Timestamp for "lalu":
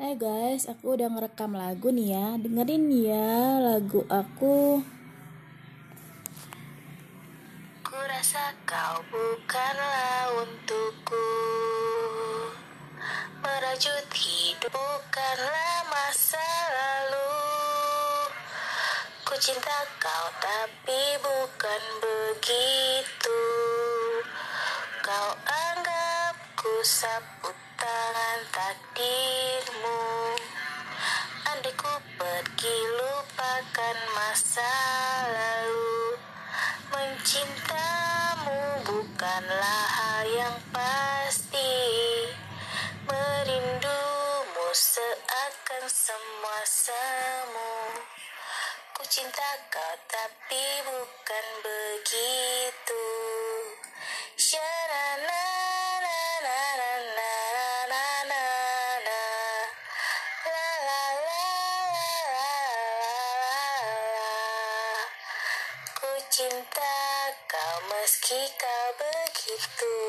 16.72-17.36, 35.26-36.14